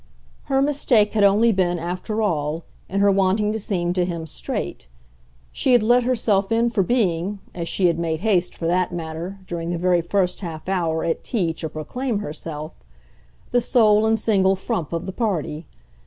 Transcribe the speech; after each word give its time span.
Her 0.45 0.63
mistake 0.63 1.13
had 1.13 1.23
only 1.23 1.51
been, 1.51 1.77
after 1.77 2.23
all, 2.23 2.63
in 2.89 3.01
her 3.01 3.11
wanting 3.11 3.53
to 3.53 3.59
seem 3.59 3.93
to 3.93 4.03
him 4.03 4.25
straight; 4.25 4.87
she 5.51 5.73
had 5.73 5.83
let 5.83 6.05
herself 6.05 6.51
in 6.51 6.71
for 6.71 6.81
being 6.81 7.37
as 7.53 7.67
she 7.69 7.85
had 7.85 7.99
made 7.99 8.21
haste, 8.21 8.57
for 8.57 8.65
that 8.65 8.91
matter, 8.91 9.37
during 9.45 9.69
the 9.69 9.77
very 9.77 10.01
first 10.01 10.41
half 10.41 10.67
hour, 10.67 11.03
at 11.05 11.23
tea, 11.23 11.53
to 11.53 11.69
proclaim 11.69 12.17
herself 12.17 12.79
the 13.51 13.61
sole 13.61 14.07
and 14.07 14.17
single 14.19 14.55
frump 14.55 14.91
of 14.91 15.05
the 15.05 15.13
party. 15.13 15.67